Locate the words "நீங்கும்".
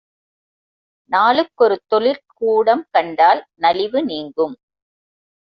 4.05-4.55